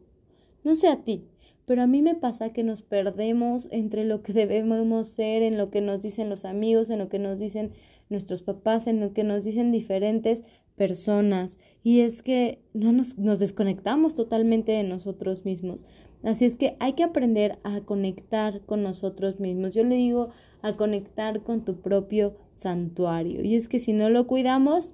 No 0.63 0.74
sé 0.74 0.88
a 0.88 1.03
ti, 1.03 1.25
pero 1.65 1.84
a 1.84 1.88
mí 1.88 2.01
me 2.01 2.15
pasa 2.15 2.51
que 2.51 2.63
nos 2.63 2.82
perdemos 2.82 3.67
entre 3.72 4.03
lo 4.03 4.24
que 4.24 4.34
debemos 4.34 5.08
ser, 5.08 5.43
en 5.43 5.58
lo 5.58 5.70
que 5.70 5.82
nos 5.82 6.01
dicen 6.01 6.29
los 6.29 6.43
amigos, 6.43 6.89
en 6.89 7.00
lo 7.00 7.10
que 7.10 7.20
nos 7.20 7.38
dicen 7.38 7.74
nuestros 8.10 8.41
papás, 8.41 8.88
en 8.88 9.00
lo 9.00 9.13
que 9.13 9.24
nos 9.24 9.43
dicen 9.43 9.72
diferentes 9.72 10.43
personas. 10.75 11.60
Y 11.84 12.01
es 12.01 12.22
que 12.22 12.60
no 12.74 12.92
nos, 12.92 13.18
nos 13.18 13.39
desconectamos 13.39 14.15
totalmente 14.15 14.72
de 14.72 14.84
nosotros 14.84 15.46
mismos. 15.46 15.86
Así 16.24 16.46
es 16.46 16.56
que 16.56 16.77
hay 16.80 16.94
que 16.94 17.03
aprender 17.03 17.60
a 17.63 17.82
conectar 17.82 18.62
con 18.62 18.82
nosotros 18.82 19.39
mismos. 19.39 19.75
Yo 19.75 19.84
le 19.84 19.96
digo 19.96 20.30
a 20.62 20.77
conectar 20.77 21.42
con 21.44 21.65
tu 21.65 21.82
propio 21.82 22.38
santuario. 22.53 23.44
Y 23.44 23.56
es 23.56 23.68
que 23.68 23.80
si 23.80 23.92
no 23.92 24.10
lo 24.10 24.25
cuidamos, 24.25 24.94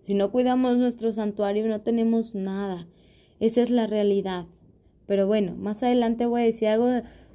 si 0.00 0.14
no 0.14 0.30
cuidamos 0.30 0.76
nuestro 0.76 1.12
santuario, 1.12 1.66
no 1.66 1.80
tenemos 1.80 2.34
nada. 2.34 2.86
Esa 3.38 3.62
es 3.62 3.70
la 3.70 3.86
realidad. 3.86 4.46
Pero 5.06 5.26
bueno, 5.26 5.56
más 5.56 5.82
adelante 5.82 6.26
voy 6.26 6.42
a 6.42 6.44
decir 6.44 6.68
algo 6.68 6.86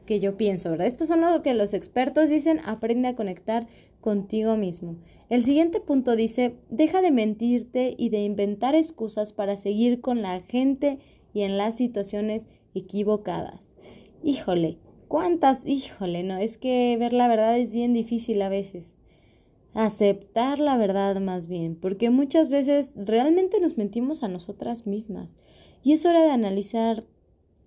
que 0.05 0.19
yo 0.19 0.37
pienso, 0.37 0.69
¿verdad? 0.69 0.87
Esto 0.87 1.05
son 1.05 1.21
lo 1.21 1.41
que 1.41 1.53
los 1.53 1.73
expertos 1.73 2.29
dicen, 2.29 2.61
aprende 2.63 3.07
a 3.07 3.15
conectar 3.15 3.67
contigo 4.01 4.55
mismo. 4.55 4.95
El 5.29 5.43
siguiente 5.43 5.79
punto 5.79 6.15
dice, 6.15 6.55
deja 6.69 7.01
de 7.01 7.11
mentirte 7.11 7.95
y 7.97 8.09
de 8.09 8.23
inventar 8.23 8.75
excusas 8.75 9.33
para 9.33 9.57
seguir 9.57 9.99
con 9.99 10.21
la 10.21 10.39
gente 10.41 10.99
y 11.33 11.41
en 11.41 11.57
las 11.57 11.75
situaciones 11.75 12.47
equivocadas. 12.75 13.73
Híjole, 14.23 14.77
¿cuántas? 15.07 15.65
Híjole, 15.65 16.23
no, 16.23 16.37
es 16.37 16.57
que 16.57 16.95
ver 16.99 17.13
la 17.13 17.27
verdad 17.27 17.57
es 17.57 17.73
bien 17.73 17.93
difícil 17.93 18.41
a 18.41 18.49
veces. 18.49 18.95
Aceptar 19.73 20.59
la 20.59 20.77
verdad 20.77 21.19
más 21.19 21.47
bien, 21.47 21.75
porque 21.75 22.09
muchas 22.09 22.47
veces 22.47 22.93
realmente 22.95 23.59
nos 23.59 23.77
mentimos 23.77 24.23
a 24.23 24.27
nosotras 24.27 24.85
mismas. 24.85 25.35
Y 25.83 25.93
es 25.93 26.05
hora 26.05 26.23
de 26.23 26.31
analizar 26.31 27.03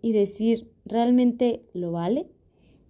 y 0.03 0.13
decir, 0.13 0.71
¿realmente 0.85 1.63
lo 1.73 1.93
vale? 1.93 2.27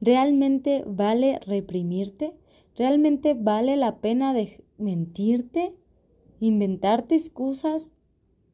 ¿Realmente 0.01 0.85
vale 0.87 1.39
reprimirte? 1.41 2.35
¿Realmente 2.77 3.35
vale 3.35 3.77
la 3.77 3.97
pena 4.01 4.33
de 4.33 4.63
mentirte? 4.79 5.75
¿Inventarte 6.41 7.17
excusas? 7.17 7.93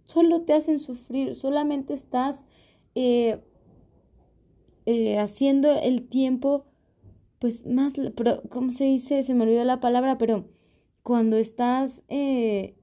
Solo 0.04 0.42
te 0.42 0.52
hacen 0.52 0.78
sufrir, 0.78 1.34
solamente 1.34 1.94
estás 1.94 2.44
eh, 2.94 3.40
eh, 4.86 5.18
haciendo 5.18 5.72
el 5.72 6.08
tiempo, 6.08 6.66
pues 7.38 7.66
más, 7.66 7.94
¿cómo 8.50 8.70
se 8.70 8.84
dice? 8.84 9.22
Se 9.22 9.34
me 9.34 9.44
olvidó 9.44 9.64
la 9.64 9.80
palabra, 9.80 10.18
pero 10.18 10.46
cuando 11.02 11.36
estás 11.36 12.02
eh, 12.08 12.74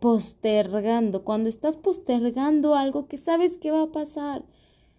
postergando, 0.00 1.24
cuando 1.24 1.48
estás 1.48 1.76
postergando 1.76 2.74
algo 2.74 3.06
que 3.08 3.16
sabes 3.16 3.56
que 3.56 3.70
va 3.70 3.82
a 3.82 3.92
pasar, 3.92 4.44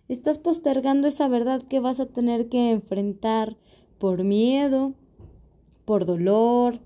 estás 0.07 0.37
postergando 0.37 1.07
esa 1.07 1.27
verdad 1.27 1.63
que 1.63 1.79
vas 1.79 1.99
a 1.99 2.07
tener 2.07 2.49
que 2.49 2.71
enfrentar 2.71 3.57
por 3.99 4.23
miedo, 4.23 4.93
por 5.85 6.05
dolor. 6.05 6.79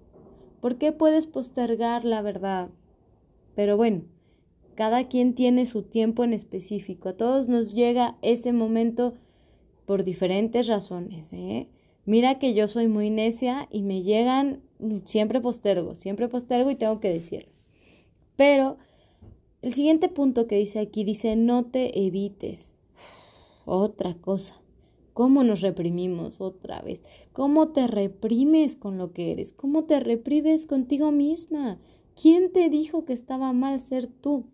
¿Por 0.60 0.78
qué 0.78 0.92
puedes 0.92 1.26
postergar 1.26 2.06
la 2.06 2.22
verdad? 2.22 2.70
Pero 3.56 3.78
bueno, 3.78 4.04
cada 4.76 5.08
quien 5.08 5.34
tiene 5.34 5.66
su 5.66 5.84
tiempo 5.84 6.24
en 6.24 6.34
específico. 6.34 7.10
A 7.10 7.18
todos 7.18 7.48
nos 7.48 7.74
llega 7.74 8.18
ese 8.22 8.54
momento 8.54 9.14
por 9.86 10.04
diferentes 10.04 10.68
razones. 10.68 11.34
¿eh? 11.34 11.68
Mira 12.06 12.40
que 12.40 12.54
yo 12.54 12.68
soy 12.68 12.88
muy 12.88 13.10
necia 13.10 13.68
y 13.72 13.82
me 13.82 14.04
llegan, 14.04 14.62
siempre 15.06 15.42
postergo, 15.42 15.96
siempre 15.96 16.28
postergo 16.28 16.72
y 16.72 16.76
tengo 16.76 17.00
que 17.00 17.10
decirlo. 17.10 17.61
Pero 18.36 18.78
el 19.62 19.74
siguiente 19.74 20.10
punto 20.10 20.48
que 20.48 20.58
dice 20.58 20.80
aquí 20.80 21.04
dice, 21.04 21.36
no 21.36 21.66
te 21.66 22.06
evites. 22.06 22.72
Otra 23.66 24.16
cosa. 24.16 24.56
¿Cómo 25.14 25.44
nos 25.44 25.62
reprimimos 25.62 26.40
otra 26.40 26.82
vez? 26.82 27.04
¿Cómo 27.34 27.70
te 27.70 27.86
reprimes 27.86 28.76
con 28.76 28.98
lo 28.98 29.12
que 29.12 29.32
eres? 29.32 29.52
¿Cómo 29.54 29.84
te 29.84 30.00
reprimes 30.00 30.66
contigo 30.66 31.12
misma? 31.12 31.78
¿Quién 32.20 32.52
te 32.52 32.70
dijo 32.70 33.06
que 33.06 33.14
estaba 33.14 33.52
mal 33.52 33.80
ser 33.82 34.08
tú? 34.08 34.46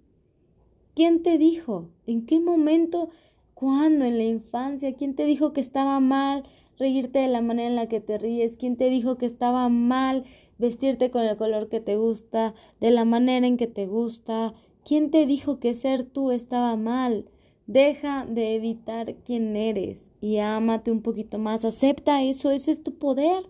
¿Quién 0.96 1.22
te 1.22 1.38
dijo? 1.38 1.90
¿En 2.08 2.26
qué 2.26 2.40
momento? 2.40 3.10
¿Cuándo? 3.54 4.04
¿En 4.04 4.18
la 4.18 4.24
infancia? 4.24 4.96
¿Quién 4.96 5.16
te 5.16 5.26
dijo 5.26 5.54
que 5.54 5.62
estaba 5.62 6.00
mal 6.00 6.44
reírte 6.78 7.20
de 7.20 7.28
la 7.28 7.42
manera 7.42 7.70
en 7.70 7.76
la 7.76 7.88
que 7.88 8.02
te 8.02 8.18
ríes? 8.18 8.58
¿Quién 8.58 8.78
te 8.78 8.90
dijo 8.90 9.18
que 9.18 9.26
estaba 9.26 9.70
mal 9.70 10.26
vestirte 10.58 11.12
con 11.12 11.24
el 11.24 11.38
color 11.38 11.70
que 11.70 11.80
te 11.80 11.98
gusta, 11.98 12.54
de 12.80 12.92
la 12.92 13.06
manera 13.06 13.48
en 13.48 13.58
que 13.58 13.68
te 13.68 13.86
gusta. 13.88 14.54
¿Quién 14.86 15.12
te 15.12 15.26
dijo 15.26 15.60
que 15.60 15.74
ser 15.74 16.04
tú 16.04 16.32
estaba 16.32 16.76
mal? 16.76 17.30
Deja 17.68 18.26
de 18.26 18.56
evitar 18.56 19.16
quién 19.26 19.56
eres 19.56 20.10
y 20.22 20.38
ámate 20.38 20.92
un 20.92 21.02
poquito 21.02 21.38
más. 21.38 21.66
Acepta 21.66 22.24
eso, 22.24 22.52
ese 22.52 22.72
es 22.72 22.84
tu 22.84 22.98
poder. 22.98 23.44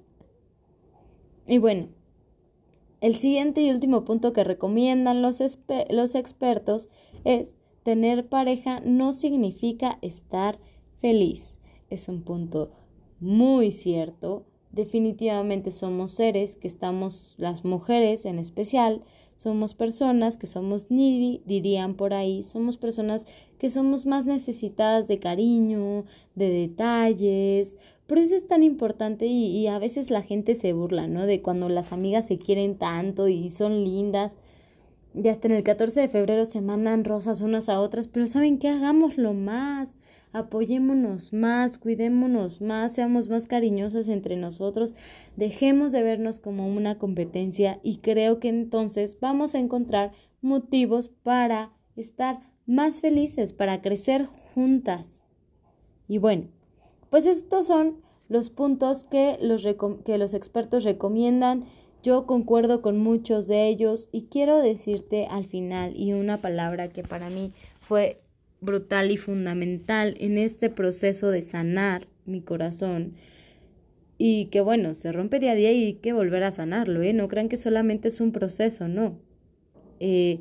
Y 1.47 1.59
bueno, 1.59 1.89
El 2.99 3.15
siguiente 3.15 3.61
y 3.61 3.69
último 3.69 4.05
punto 4.05 4.33
que 4.33 4.43
recomiendan 4.43 5.21
los, 5.21 5.39
los 5.89 6.15
expertos 6.15 6.89
es 7.25 7.55
tener 7.83 8.27
pareja 8.27 8.79
no 8.79 9.13
significa 9.13 9.99
estar 10.01 10.59
feliz. 10.99 11.59
Es 11.91 12.07
un 12.09 12.23
punto 12.23 12.71
muy 13.19 13.71
cierto. 13.71 14.45
Definitivamente 14.71 15.71
somos 15.71 16.11
seres 16.11 16.55
que 16.55 16.67
estamos, 16.67 17.35
las 17.37 17.65
mujeres 17.65 18.25
en 18.25 18.37
especial, 18.39 19.01
somos 19.35 19.75
personas 19.75 20.37
que 20.37 20.47
somos 20.47 20.89
needy, 20.89 21.41
dirían 21.45 21.95
por 21.95 22.13
ahí, 22.13 22.43
somos 22.43 22.77
personas 22.77 23.27
que 23.59 23.69
somos 23.69 24.05
más 24.05 24.25
necesitadas 24.25 25.07
de 25.07 25.19
cariño, 25.19 26.05
de 26.35 26.49
detalles, 26.49 27.77
por 28.07 28.19
eso 28.19 28.35
es 28.35 28.47
tan 28.47 28.63
importante 28.63 29.25
y, 29.25 29.67
a 29.67 29.79
veces 29.79 30.09
la 30.09 30.21
gente 30.21 30.55
se 30.55 30.71
burla, 30.71 31.07
¿no? 31.07 31.25
De 31.25 31.41
cuando 31.41 31.67
las 31.67 31.91
amigas 31.91 32.25
se 32.25 32.37
quieren 32.37 32.77
tanto 32.77 33.27
y 33.27 33.49
son 33.49 33.83
lindas. 33.83 34.37
Ya 35.13 35.31
hasta 35.31 35.47
en 35.49 35.55
el 35.55 35.63
14 35.63 36.01
de 36.01 36.07
febrero 36.07 36.45
se 36.45 36.61
mandan 36.61 37.03
rosas 37.03 37.41
unas 37.41 37.67
a 37.67 37.81
otras, 37.81 38.07
pero 38.07 38.25
¿saben 38.27 38.59
qué? 38.59 38.69
Hagámoslo 38.69 39.33
más, 39.33 39.96
apoyémonos 40.33 41.33
más, 41.33 41.77
cuidémonos 41.77 42.61
más, 42.61 42.95
seamos 42.95 43.29
más 43.29 43.47
cariñosas 43.47 44.07
entre 44.07 44.35
nosotros, 44.35 44.95
dejemos 45.35 45.91
de 45.91 46.03
vernos 46.03 46.39
como 46.39 46.67
una 46.67 46.97
competencia 46.97 47.79
y 47.83 47.97
creo 47.97 48.39
que 48.39 48.49
entonces 48.49 49.19
vamos 49.19 49.55
a 49.55 49.59
encontrar 49.59 50.11
motivos 50.41 51.09
para 51.09 51.71
estar 51.95 52.39
más 52.65 53.01
felices, 53.01 53.53
para 53.53 53.81
crecer 53.81 54.25
juntas. 54.53 55.23
Y 56.07 56.19
bueno, 56.19 56.47
pues 57.09 57.25
estos 57.25 57.67
son 57.67 58.01
los 58.29 58.49
puntos 58.49 59.05
que 59.05 59.37
los, 59.41 59.65
que 60.05 60.17
los 60.17 60.33
expertos 60.33 60.83
recomiendan. 60.83 61.65
Yo 62.03 62.25
concuerdo 62.25 62.81
con 62.81 62.99
muchos 62.99 63.47
de 63.47 63.67
ellos 63.67 64.09
y 64.11 64.23
quiero 64.23 64.57
decirte 64.57 65.25
al 65.27 65.45
final 65.45 65.93
y 65.95 66.13
una 66.13 66.41
palabra 66.41 66.89
que 66.89 67.03
para 67.03 67.29
mí 67.29 67.53
fue 67.79 68.21
brutal 68.61 69.11
y 69.11 69.17
fundamental 69.17 70.15
en 70.19 70.37
este 70.37 70.69
proceso 70.69 71.29
de 71.29 71.41
sanar 71.41 72.07
mi 72.25 72.41
corazón 72.41 73.13
y 74.17 74.45
que 74.45 74.61
bueno, 74.61 74.95
se 74.95 75.11
rompe 75.11 75.39
día 75.39 75.51
a 75.51 75.55
día 75.55 75.71
y 75.71 75.83
hay 75.85 75.93
que 75.93 76.13
volver 76.13 76.43
a 76.43 76.51
sanarlo, 76.51 77.03
¿eh? 77.03 77.13
No 77.13 77.27
crean 77.27 77.49
que 77.49 77.57
solamente 77.57 78.07
es 78.07 78.19
un 78.19 78.31
proceso, 78.31 78.87
no. 78.87 79.19
Eh, 79.99 80.39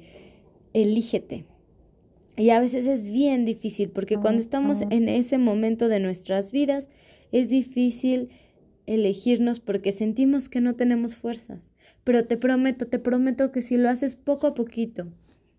elígete, 0.72 1.44
y 2.36 2.50
a 2.50 2.60
veces 2.60 2.86
es 2.86 3.10
bien 3.10 3.44
difícil 3.44 3.88
porque 3.88 4.18
cuando 4.18 4.40
estamos 4.42 4.82
en 4.90 5.08
ese 5.08 5.38
momento 5.38 5.88
de 5.88 6.00
nuestras 6.00 6.52
vidas 6.52 6.90
es 7.32 7.48
difícil 7.48 8.28
elegirnos 8.84 9.58
porque 9.58 9.90
sentimos 9.90 10.48
que 10.48 10.60
no 10.60 10.76
tenemos 10.76 11.16
fuerzas. 11.16 11.72
Pero 12.04 12.26
te 12.26 12.36
prometo, 12.36 12.86
te 12.86 12.98
prometo 12.98 13.52
que 13.52 13.62
si 13.62 13.78
lo 13.78 13.88
haces 13.88 14.14
poco 14.14 14.46
a 14.46 14.54
poquito, 14.54 15.08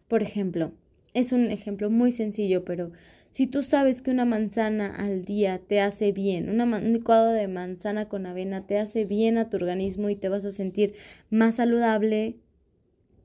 por 0.08 0.22
ejemplo, 0.22 0.72
es 1.18 1.32
un 1.32 1.50
ejemplo 1.50 1.90
muy 1.90 2.12
sencillo, 2.12 2.64
pero 2.64 2.92
si 3.32 3.48
tú 3.48 3.64
sabes 3.64 4.04
que 4.04 4.12
una 4.12 4.26
manzana 4.26 4.96
al 4.96 5.26
día 5.26 5.60
te 5.60 5.82
hace 5.82 6.12
bien, 6.12 6.48
una 6.48 6.64
un 6.66 6.94
licuado 6.94 7.32
de 7.32 7.48
manzana 7.48 8.08
con 8.08 8.28
avena 8.28 8.68
te 8.68 8.78
hace 8.78 9.04
bien 9.04 9.40
a 9.40 9.50
tu 9.50 9.58
organismo 9.58 10.10
y 10.10 10.16
te 10.16 10.30
vas 10.30 10.46
a 10.46 10.52
sentir 10.52 10.94
más 11.32 11.56
saludable, 11.56 12.38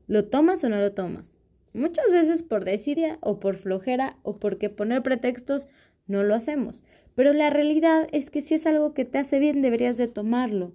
¿lo 0.06 0.24
tomas 0.24 0.64
o 0.64 0.70
no 0.70 0.78
lo 0.78 0.92
tomas? 0.92 1.36
Muchas 1.74 2.10
veces 2.10 2.42
por 2.42 2.64
desidia 2.64 3.18
o 3.20 3.40
por 3.40 3.56
flojera 3.56 4.16
o 4.22 4.38
porque 4.38 4.70
poner 4.70 5.02
pretextos 5.02 5.68
no 6.06 6.22
lo 6.22 6.34
hacemos. 6.34 6.84
Pero 7.14 7.34
la 7.34 7.50
realidad 7.50 8.08
es 8.12 8.30
que 8.30 8.40
si 8.40 8.54
es 8.54 8.64
algo 8.64 8.94
que 8.94 9.04
te 9.04 9.18
hace 9.18 9.38
bien 9.38 9.60
deberías 9.60 9.98
de 9.98 10.08
tomarlo. 10.08 10.72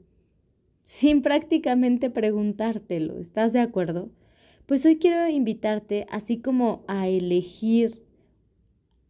Sin 0.84 1.24
prácticamente 1.24 2.12
preguntártelo. 2.12 3.20
¿Estás 3.20 3.54
de 3.54 3.60
acuerdo? 3.60 4.10
Pues 4.68 4.86
hoy 4.86 4.98
quiero 4.98 5.30
invitarte 5.30 6.06
así 6.10 6.40
como 6.42 6.84
a 6.90 7.08
elegir 7.08 8.04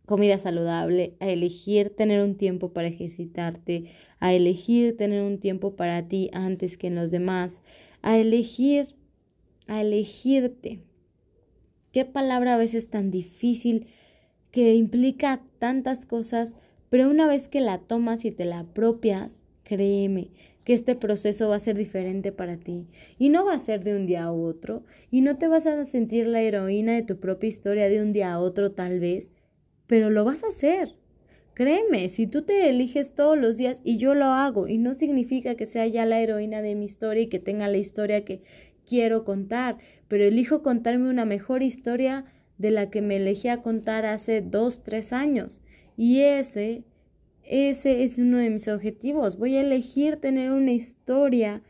comida 0.06 0.38
saludable, 0.38 1.16
a 1.20 1.30
elegir 1.30 1.96
tener 1.96 2.24
un 2.24 2.36
tiempo 2.36 2.74
para 2.74 2.90
ejercitarte, 2.90 3.86
a 4.20 4.36
elegir 4.36 4.96
tener 4.96 5.24
un 5.24 5.40
tiempo 5.40 5.76
para 5.76 6.08
ti 6.08 6.30
antes 6.32 6.78
que 6.78 6.86
en 6.86 6.96
los 6.96 7.10
demás, 7.10 7.64
a 8.04 8.20
elegir, 8.20 8.94
a 9.66 9.82
elegirte. 9.82 10.84
Qué 11.92 12.06
palabra 12.06 12.54
a 12.54 12.58
veces 12.58 12.92
tan 12.92 13.10
difícil 13.10 13.88
que 14.52 14.76
implica 14.76 15.42
tantas 15.58 16.06
cosas, 16.06 16.56
pero 16.90 17.10
una 17.10 17.26
vez 17.26 17.50
que 17.50 17.62
la 17.62 17.80
tomas 17.80 18.26
y 18.26 18.32
te 18.32 18.46
la 18.46 18.60
apropias, 18.60 19.42
créeme 19.64 20.30
que 20.68 20.74
este 20.74 20.98
proceso 20.98 21.48
va 21.48 21.56
a 21.56 21.62
ser 21.62 21.78
diferente 21.78 22.34
para 22.34 22.58
ti 22.58 22.88
y 23.18 23.30
no 23.30 23.46
va 23.46 23.54
a 23.54 23.60
ser 23.60 23.86
de 23.86 23.96
un 23.96 24.06
día 24.06 24.26
a 24.26 24.34
otro 24.34 24.84
y 25.10 25.22
no 25.22 25.38
te 25.38 25.48
vas 25.48 25.66
a 25.66 25.86
sentir 25.86 26.28
la 26.28 26.42
heroína 26.42 26.92
de 26.92 27.04
tu 27.04 27.22
propia 27.22 27.48
historia 27.48 27.88
de 27.88 28.02
un 28.02 28.12
día 28.12 28.34
a 28.34 28.40
otro 28.40 28.74
tal 28.74 29.00
vez, 29.00 29.32
pero 29.88 30.10
lo 30.10 30.26
vas 30.26 30.44
a 30.44 30.50
hacer. 30.50 30.98
Créeme, 31.54 32.10
si 32.10 32.28
tú 32.28 32.42
te 32.42 32.70
eliges 32.70 33.16
todos 33.16 33.38
los 33.38 33.56
días 33.56 33.82
y 33.86 33.98
yo 33.98 34.14
lo 34.14 34.26
hago 34.26 34.68
y 34.68 34.78
no 34.78 34.94
significa 34.94 35.56
que 35.56 35.66
sea 35.66 35.88
ya 35.88 36.06
la 36.06 36.20
heroína 36.20 36.62
de 36.62 36.76
mi 36.76 36.84
historia 36.84 37.24
y 37.24 37.30
que 37.30 37.40
tenga 37.40 37.70
la 37.70 37.78
historia 37.78 38.26
que, 38.26 38.44
quiero 38.86 39.24
contar, 39.24 39.78
pero 40.08 40.24
elijo 40.24 40.64
contarme 40.64 41.10
una 41.10 41.26
mejor 41.26 41.62
historia 41.62 42.26
de 42.58 42.72
la 42.72 42.90
que 42.90 43.02
me 43.02 43.18
elegí 43.18 43.50
a 43.50 43.62
contar 43.62 44.06
hace 44.06 44.42
dos, 44.42 44.82
tres 44.84 45.14
años. 45.14 45.62
Y 45.96 46.22
ese, 46.22 46.84
ese 47.50 48.04
es 48.04 48.18
uno 48.18 48.38
de 48.38 48.50
mis 48.50 48.68
objetivos. 48.68 49.38
Voy 49.38 49.56
a 49.56 49.62
elegir 49.62 50.18
tener 50.18 50.52
una 50.52 50.72
historia 50.72 51.64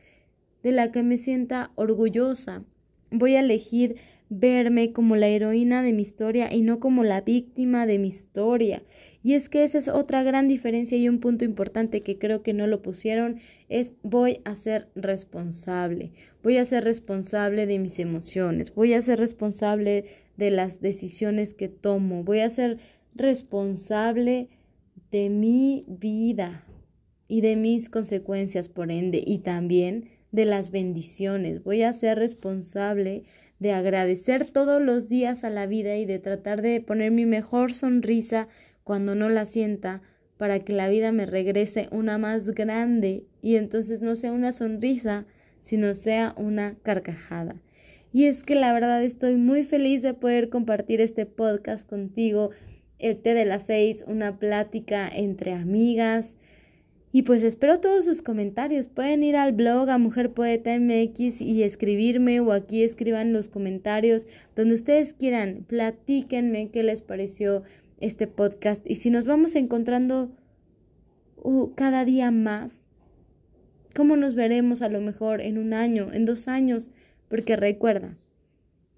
de 0.64 0.72
la 0.72 0.92
que 0.92 1.04
me 1.04 1.18
sienta 1.18 1.72
orgullosa. 1.76 2.64
Voy 3.12 3.36
a 3.36 3.40
elegir 3.40 3.96
verme 4.30 4.92
como 4.92 5.16
la 5.16 5.28
heroína 5.28 5.82
de 5.82 5.94
mi 5.94 6.02
historia 6.02 6.54
y 6.54 6.62
no 6.62 6.80
como 6.80 7.04
la 7.04 7.22
víctima 7.22 7.86
de 7.86 8.00
mi 8.00 8.08
historia. 8.08 8.84
Y 9.24 9.34
es 9.34 9.50
que 9.50 9.64
esa 9.64 9.78
es 9.78 9.88
otra 9.88 10.24
gran 10.24 10.48
diferencia 10.48 10.98
y 10.98 11.08
un 11.08 11.20
punto 11.20 11.46
importante 11.46 12.02
que 12.02 12.18
creo 12.18 12.44
que 12.44 12.54
no 12.54 12.68
lo 12.68 12.82
pusieron 12.82 13.40
es 13.70 13.94
voy 14.04 14.42
a 14.44 14.56
ser 14.56 14.90
responsable. 14.96 16.12
Voy 16.44 16.58
a 16.58 16.66
ser 16.66 16.84
responsable 16.84 17.66
de 17.66 17.80
mis 17.80 18.00
emociones. 18.00 18.74
Voy 18.74 18.94
a 18.94 19.02
ser 19.02 19.20
responsable 19.20 20.06
de 20.36 20.52
las 20.52 20.82
decisiones 20.82 21.54
que 21.54 21.70
tomo. 21.70 22.24
Voy 22.24 22.40
a 22.40 22.50
ser 22.50 22.80
responsable 23.16 24.50
de 25.12 25.30
mi 25.30 25.86
vida 25.88 26.64
y 27.28 27.42
de 27.42 27.56
mis 27.56 27.90
consecuencias 27.90 28.70
por 28.70 28.92
ende 28.92 29.24
y 29.26 29.40
también 29.40 30.10
de 30.32 30.46
las 30.46 30.72
bendiciones. 30.72 31.64
Voy 31.64 31.84
a 31.84 31.94
ser 31.94 32.18
responsable 32.18 33.24
de 33.60 33.72
agradecer 33.72 34.50
todos 34.52 34.82
los 34.82 35.10
días 35.10 35.44
a 35.44 35.50
la 35.50 35.66
vida 35.66 35.96
y 35.98 36.06
de 36.06 36.20
tratar 36.20 36.62
de 36.62 36.82
poner 36.82 37.12
mi 37.12 37.26
mejor 37.26 37.74
sonrisa 37.74 38.48
cuando 38.84 39.16
no 39.16 39.30
la 39.30 39.46
sienta 39.46 40.02
para 40.38 40.60
que 40.60 40.74
la 40.74 40.90
vida 40.90 41.12
me 41.12 41.26
regrese 41.26 41.88
una 41.92 42.18
más 42.18 42.50
grande 42.52 43.26
y 43.42 43.56
entonces 43.56 44.02
no 44.02 44.16
sea 44.16 44.32
una 44.32 44.52
sonrisa, 44.52 45.26
sino 45.62 45.96
sea 45.96 46.34
una 46.38 46.76
carcajada. 46.84 47.56
Y 48.14 48.26
es 48.26 48.44
que 48.44 48.56
la 48.56 48.74
verdad 48.74 49.04
estoy 49.04 49.36
muy 49.36 49.64
feliz 49.64 50.02
de 50.02 50.14
poder 50.14 50.50
compartir 50.50 51.02
este 51.02 51.26
podcast 51.26 51.88
contigo, 51.90 52.52
el 53.00 53.18
té 53.18 53.34
de 53.34 53.46
las 53.46 53.66
seis, 53.66 54.04
una 54.08 54.40
plática 54.40 55.08
entre 55.08 55.54
amigas, 55.54 56.38
y 57.12 57.24
pues 57.24 57.42
espero 57.44 57.80
todos 57.80 58.06
sus 58.06 58.22
comentarios. 58.22 58.90
Pueden 58.90 59.24
ir 59.24 59.38
al 59.38 59.54
blog 59.54 59.90
a 59.90 59.98
Mujer 59.98 60.34
Poeta 60.34 60.78
MX 60.78 61.42
y 61.42 61.64
escribirme 61.64 62.42
o 62.42 62.52
aquí 62.52 62.84
escriban 62.84 63.34
los 63.34 63.48
comentarios 63.48 64.28
donde 64.56 64.76
ustedes 64.76 65.14
quieran. 65.14 65.66
Platíquenme 65.68 66.70
qué 66.70 66.84
les 66.84 67.02
pareció 67.02 67.64
este 68.00 68.28
podcast 68.28 68.86
y 68.86 68.96
si 68.96 69.10
nos 69.10 69.26
vamos 69.26 69.56
encontrando 69.56 70.30
uh, 71.38 71.74
cada 71.76 72.06
día 72.06 72.30
más, 72.30 72.84
cómo 73.96 74.16
nos 74.16 74.36
veremos 74.36 74.82
a 74.82 74.90
lo 74.90 75.02
mejor 75.02 75.42
en 75.42 75.58
un 75.58 75.74
año, 75.74 76.14
en 76.14 76.26
dos 76.26 76.48
años, 76.48 76.92
porque 77.30 77.56
recuerda, 77.56 78.16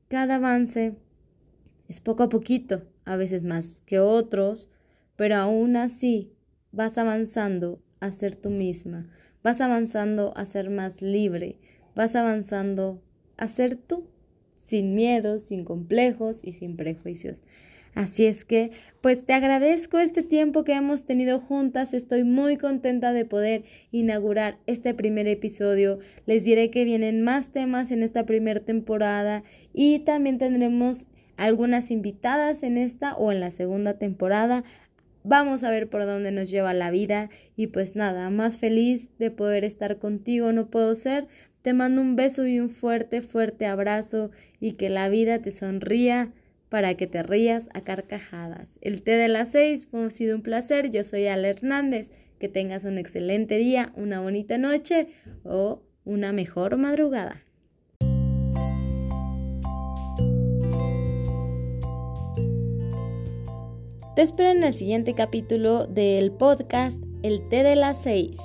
cada 0.10 0.36
avance 0.36 0.96
es 1.88 2.02
poco 2.02 2.24
a 2.24 2.30
poquito, 2.30 2.82
a 3.10 3.18
veces 3.18 3.44
más 3.44 3.82
que 3.88 4.00
otros, 4.00 4.70
pero 5.16 5.36
aún 5.36 5.76
así 5.76 6.32
vas 6.72 7.00
avanzando 7.00 7.82
a 8.00 8.12
ser 8.12 8.36
tú 8.36 8.52
misma, 8.52 9.10
vas 9.42 9.62
avanzando 9.62 10.32
a 10.38 10.46
ser 10.46 10.70
más 10.70 11.02
libre, 11.02 11.58
vas 11.96 12.16
avanzando 12.16 13.02
a 13.36 13.48
ser 13.48 13.78
tú, 13.78 14.06
sin 14.60 14.94
miedos, 14.94 15.42
sin 15.42 15.66
complejos 15.66 16.42
y 16.44 16.54
sin 16.54 16.78
prejuicios. 16.78 17.44
Así 17.96 18.28
es 18.28 18.46
que, 18.46 18.70
pues 19.02 19.26
te 19.26 19.34
agradezco 19.34 19.98
este 19.98 20.22
tiempo 20.22 20.64
que 20.64 20.74
hemos 20.74 21.06
tenido 21.06 21.40
juntas. 21.40 21.96
Estoy 21.96 22.24
muy 22.24 22.58
contenta 22.58 23.12
de 23.12 23.26
poder 23.26 23.64
inaugurar 23.92 24.60
este 24.68 24.94
primer 24.94 25.28
episodio. 25.28 25.98
Les 26.28 26.44
diré 26.44 26.70
que 26.70 26.86
vienen 26.86 27.24
más 27.24 27.52
temas 27.52 27.90
en 27.90 28.04
esta 28.04 28.28
primera 28.28 28.60
temporada 28.60 29.44
y 29.74 30.00
también 30.00 30.38
tendremos 30.38 31.08
algunas 31.46 31.92
invitadas 31.92 32.64
en 32.64 32.78
esta 32.78 33.16
o 33.16 33.32
en 33.32 33.40
la 33.40 33.52
segunda 33.52 33.98
temporada 33.98 34.64
Vamos 35.24 35.64
a 35.64 35.70
ver 35.70 35.90
por 35.90 36.06
dónde 36.06 36.32
nos 36.32 36.50
lleva 36.50 36.74
la 36.74 36.92
vida 36.92 37.30
y 37.58 37.68
pues 37.68 37.96
nada, 37.96 38.30
más 38.30 38.58
feliz 38.58 39.10
de 39.18 39.32
poder 39.32 39.66
estar 39.66 40.00
contigo 40.00 40.54
no 40.54 40.70
puedo 40.70 40.96
ser. 40.96 41.28
Te 41.62 41.74
mando 41.74 42.02
un 42.02 42.16
beso 42.16 42.48
y 42.48 42.60
un 42.60 42.70
fuerte, 42.70 43.22
fuerte 43.22 43.66
abrazo 43.66 44.32
y 44.62 44.74
que 44.74 44.90
la 44.90 45.10
vida 45.10 45.40
te 45.40 45.52
sonría 45.52 46.32
para 46.70 46.96
que 46.96 47.06
te 47.06 47.22
rías 47.22 47.68
a 47.74 47.82
carcajadas. 47.82 48.80
El 48.82 49.02
té 49.02 49.12
de 49.12 49.28
las 49.28 49.52
seis 49.52 49.88
fue 49.88 50.06
ha 50.06 50.10
sido 50.10 50.38
un 50.38 50.42
placer. 50.42 50.90
Yo 50.90 51.04
soy 51.04 51.28
Ale 51.28 51.50
Hernández. 51.50 52.12
Que 52.40 52.48
tengas 52.48 52.86
un 52.86 52.98
excelente 52.98 53.58
día, 53.58 53.92
una 53.98 54.22
bonita 54.22 54.58
noche 54.58 55.10
o 55.44 55.84
una 56.06 56.32
mejor 56.32 56.78
madrugada. 56.78 57.44
Te 64.20 64.24
espero 64.24 64.50
en 64.50 64.66
el 64.66 64.74
siguiente 64.74 65.14
capítulo 65.14 65.88
del 65.88 66.34
podcast 66.34 67.02
El 67.24 67.48
té 67.48 67.64
de 67.64 67.78
las 67.78 68.04
seis. 68.04 68.36